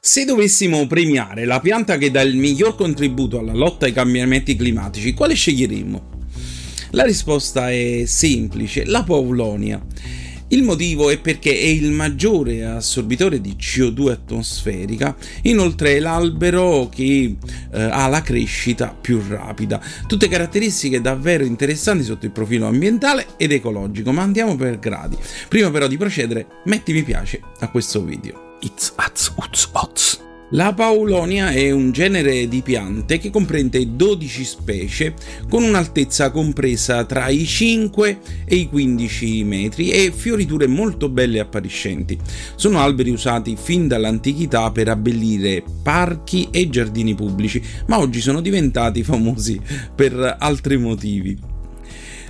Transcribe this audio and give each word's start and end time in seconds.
Se 0.00 0.24
dovessimo 0.24 0.86
premiare 0.86 1.44
la 1.44 1.60
pianta 1.60 1.98
che 1.98 2.10
dà 2.10 2.20
il 2.20 2.36
miglior 2.36 2.76
contributo 2.76 3.38
alla 3.40 3.52
lotta 3.52 3.86
ai 3.86 3.92
cambiamenti 3.92 4.54
climatici, 4.54 5.12
quale 5.12 5.34
sceglieremmo? 5.34 6.16
La 6.92 7.02
risposta 7.02 7.70
è 7.70 8.04
semplice, 8.06 8.84
la 8.84 9.02
Paulonia. 9.02 9.84
Il 10.50 10.62
motivo 10.62 11.10
è 11.10 11.18
perché 11.18 11.50
è 11.50 11.66
il 11.66 11.90
maggiore 11.90 12.64
assorbitore 12.64 13.40
di 13.40 13.56
CO2 13.58 14.10
atmosferica, 14.10 15.14
inoltre 15.42 15.96
è 15.96 16.00
l'albero 16.00 16.88
che 16.88 17.36
eh, 17.70 17.82
ha 17.82 18.06
la 18.06 18.22
crescita 18.22 18.96
più 18.98 19.20
rapida. 19.28 19.78
Tutte 20.06 20.28
caratteristiche 20.28 21.02
davvero 21.02 21.44
interessanti 21.44 22.04
sotto 22.04 22.24
il 22.24 22.32
profilo 22.32 22.66
ambientale 22.66 23.26
ed 23.36 23.52
ecologico, 23.52 24.10
ma 24.12 24.22
andiamo 24.22 24.56
per 24.56 24.78
gradi. 24.78 25.18
Prima 25.48 25.70
però 25.70 25.86
di 25.86 25.98
procedere, 25.98 26.46
metti 26.64 26.94
mi 26.94 27.02
piace 27.02 27.42
a 27.58 27.68
questo 27.68 28.02
video. 28.02 28.47
It's 28.60 28.92
az 28.96 29.32
uz 29.36 29.68
oz. 29.72 30.20
La 30.50 30.72
Paulonia 30.72 31.50
è 31.50 31.70
un 31.70 31.92
genere 31.92 32.48
di 32.48 32.60
piante 32.62 33.18
che 33.18 33.30
comprende 33.30 33.94
12 33.94 34.44
specie 34.44 35.14
con 35.48 35.62
un'altezza 35.62 36.30
compresa 36.30 37.04
tra 37.04 37.28
i 37.28 37.44
5 37.44 38.18
e 38.46 38.56
i 38.56 38.68
15 38.68 39.44
metri 39.44 39.90
e 39.90 40.10
fioriture 40.10 40.66
molto 40.66 41.08
belle 41.08 41.36
e 41.36 41.40
appariscenti. 41.40 42.18
Sono 42.56 42.80
alberi 42.80 43.10
usati 43.10 43.56
fin 43.56 43.86
dall'antichità 43.86 44.72
per 44.72 44.88
abbellire 44.88 45.62
parchi 45.82 46.48
e 46.50 46.68
giardini 46.68 47.14
pubblici, 47.14 47.62
ma 47.86 47.98
oggi 47.98 48.20
sono 48.20 48.40
diventati 48.40 49.04
famosi 49.04 49.60
per 49.94 50.36
altri 50.38 50.78
motivi. 50.78 51.38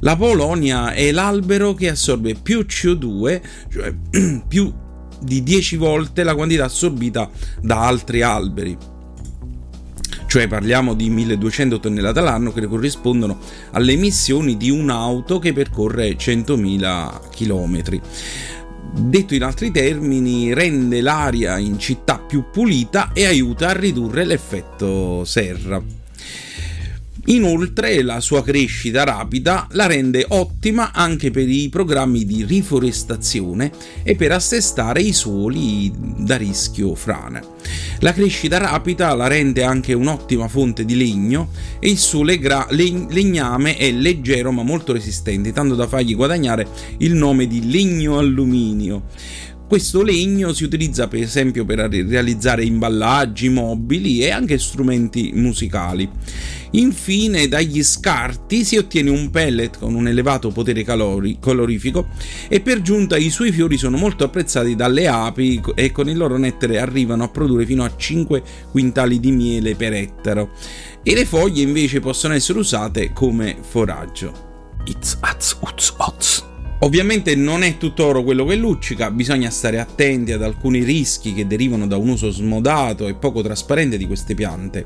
La 0.00 0.16
Polonia 0.16 0.92
è 0.92 1.12
l'albero 1.12 1.74
che 1.74 1.90
assorbe 1.90 2.34
più 2.34 2.60
CO2, 2.60 3.40
cioè 3.70 3.94
più 4.48 4.72
di 5.20 5.42
10 5.42 5.76
volte 5.76 6.22
la 6.22 6.34
quantità 6.34 6.64
assorbita 6.64 7.30
da 7.60 7.86
altri 7.86 8.22
alberi. 8.22 8.76
Cioè 10.26 10.48
parliamo 10.48 10.94
di 10.94 11.08
1200 11.08 11.78
tonnellate 11.78 12.18
all'anno 12.18 12.52
che 12.52 12.66
corrispondono 12.66 13.38
alle 13.72 13.92
emissioni 13.92 14.56
di 14.56 14.70
un'auto 14.70 15.38
che 15.38 15.52
percorre 15.52 16.16
100.000 16.16 17.30
km. 17.30 18.00
Detto 18.92 19.34
in 19.34 19.42
altri 19.42 19.70
termini, 19.70 20.52
rende 20.52 21.00
l'aria 21.00 21.58
in 21.58 21.78
città 21.78 22.18
più 22.18 22.44
pulita 22.50 23.10
e 23.12 23.26
aiuta 23.26 23.68
a 23.68 23.72
ridurre 23.72 24.24
l'effetto 24.24 25.24
serra. 25.24 25.82
Inoltre 27.28 28.02
la 28.02 28.20
sua 28.20 28.44
crescita 28.44 29.02
rapida 29.02 29.66
la 29.72 29.86
rende 29.86 30.24
ottima 30.28 30.92
anche 30.92 31.32
per 31.32 31.48
i 31.48 31.68
programmi 31.68 32.24
di 32.24 32.44
riforestazione 32.44 33.72
e 34.04 34.14
per 34.14 34.30
assestare 34.30 35.00
i 35.00 35.12
suoli 35.12 35.92
da 35.92 36.36
rischio 36.36 36.94
frane. 36.94 37.42
La 38.00 38.12
crescita 38.12 38.58
rapida 38.58 39.12
la 39.14 39.26
rende 39.26 39.64
anche 39.64 39.92
un'ottima 39.92 40.46
fonte 40.46 40.84
di 40.84 40.96
legno 40.96 41.50
e 41.80 41.88
il 41.88 41.98
suo 41.98 42.22
legra- 42.22 42.68
legname 42.70 43.76
è 43.76 43.90
leggero 43.90 44.52
ma 44.52 44.62
molto 44.62 44.92
resistente, 44.92 45.52
tanto 45.52 45.74
da 45.74 45.88
fargli 45.88 46.14
guadagnare 46.14 46.68
il 46.98 47.14
nome 47.14 47.48
di 47.48 47.68
legno 47.68 48.18
alluminio. 48.18 49.02
Questo 49.68 50.02
legno 50.02 50.52
si 50.52 50.62
utilizza 50.62 51.08
per 51.08 51.20
esempio 51.20 51.64
per 51.64 51.80
realizzare 51.90 52.64
imballaggi, 52.64 53.48
mobili 53.48 54.20
e 54.20 54.30
anche 54.30 54.58
strumenti 54.58 55.32
musicali. 55.34 56.08
Infine, 56.72 57.48
dagli 57.48 57.82
scarti 57.82 58.64
si 58.64 58.76
ottiene 58.76 59.10
un 59.10 59.28
pellet 59.30 59.76
con 59.80 59.96
un 59.96 60.06
elevato 60.06 60.50
potere 60.50 60.84
calori- 60.84 61.38
colorifico 61.40 62.06
e 62.48 62.60
per 62.60 62.80
giunta 62.80 63.16
i 63.16 63.28
suoi 63.28 63.50
fiori 63.50 63.76
sono 63.76 63.96
molto 63.96 64.22
apprezzati 64.22 64.76
dalle 64.76 65.08
api 65.08 65.60
e 65.74 65.90
con 65.90 66.08
il 66.08 66.16
loro 66.16 66.36
nettare 66.36 66.78
arrivano 66.78 67.24
a 67.24 67.28
produrre 67.28 67.66
fino 67.66 67.82
a 67.82 67.92
5 67.94 68.42
quintali 68.70 69.18
di 69.18 69.32
miele 69.32 69.74
per 69.74 69.94
ettaro. 69.94 70.50
E 71.02 71.12
le 71.12 71.24
foglie 71.24 71.62
invece 71.62 71.98
possono 71.98 72.34
essere 72.34 72.60
usate 72.60 73.12
come 73.12 73.56
foraggio. 73.60 74.44
It's 74.84 75.18
uz 75.60 75.92
oz. 75.96 76.45
Ovviamente 76.80 77.34
non 77.34 77.62
è 77.62 77.78
tutto 77.78 78.04
oro 78.04 78.22
quello 78.22 78.44
che 78.44 78.54
luccica, 78.54 79.10
bisogna 79.10 79.48
stare 79.48 79.78
attenti 79.78 80.32
ad 80.32 80.42
alcuni 80.42 80.84
rischi 80.84 81.32
che 81.32 81.46
derivano 81.46 81.86
da 81.86 81.96
un 81.96 82.10
uso 82.10 82.30
smodato 82.30 83.08
e 83.08 83.14
poco 83.14 83.40
trasparente 83.40 83.96
di 83.96 84.06
queste 84.06 84.34
piante. 84.34 84.84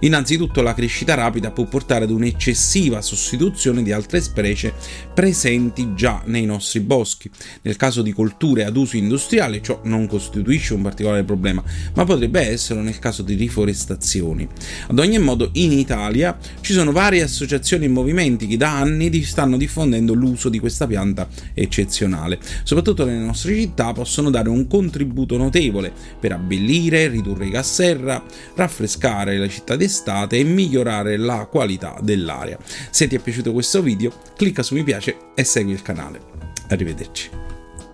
Innanzitutto 0.00 0.62
la 0.62 0.74
crescita 0.74 1.14
rapida 1.14 1.52
può 1.52 1.64
portare 1.64 2.04
ad 2.04 2.10
un'eccessiva 2.10 3.00
sostituzione 3.00 3.84
di 3.84 3.92
altre 3.92 4.20
specie 4.20 4.74
presenti 5.14 5.94
già 5.94 6.22
nei 6.24 6.44
nostri 6.44 6.80
boschi. 6.80 7.30
Nel 7.62 7.76
caso 7.76 8.02
di 8.02 8.12
colture 8.12 8.64
ad 8.64 8.76
uso 8.76 8.96
industriale 8.96 9.62
ciò 9.62 9.80
non 9.84 10.08
costituisce 10.08 10.74
un 10.74 10.82
particolare 10.82 11.22
problema, 11.22 11.62
ma 11.94 12.04
potrebbe 12.04 12.40
essere 12.40 12.80
nel 12.80 12.98
caso 12.98 13.22
di 13.22 13.34
riforestazioni. 13.34 14.46
Ad 14.88 14.98
ogni 14.98 15.18
modo 15.20 15.50
in 15.52 15.70
Italia 15.70 16.36
ci 16.60 16.72
sono 16.72 16.90
varie 16.90 17.22
associazioni 17.22 17.84
e 17.84 17.88
movimenti 17.88 18.48
che 18.48 18.56
da 18.56 18.76
anni 18.76 19.22
stanno 19.22 19.56
diffondendo 19.56 20.14
l'uso 20.14 20.48
di 20.48 20.58
questa 20.58 20.88
pianta 20.88 21.27
eccezionale. 21.54 22.38
Soprattutto 22.62 23.04
nelle 23.04 23.24
nostre 23.24 23.54
città 23.54 23.92
possono 23.92 24.30
dare 24.30 24.48
un 24.48 24.66
contributo 24.66 25.36
notevole 25.36 25.92
per 26.18 26.32
abbellire, 26.32 27.08
ridurre 27.08 27.46
i 27.46 27.50
gas 27.50 27.72
serra, 27.72 28.22
raffrescare 28.54 29.36
la 29.36 29.48
città 29.48 29.76
d'estate 29.76 30.38
e 30.38 30.44
migliorare 30.44 31.16
la 31.16 31.46
qualità 31.50 31.98
dell'aria. 32.00 32.58
Se 32.90 33.06
ti 33.06 33.16
è 33.16 33.18
piaciuto 33.18 33.52
questo 33.52 33.82
video, 33.82 34.12
clicca 34.36 34.62
su 34.62 34.74
mi 34.74 34.84
piace 34.84 35.16
e 35.34 35.44
segui 35.44 35.72
il 35.72 35.82
canale. 35.82 36.20
Arrivederci. 36.68 37.57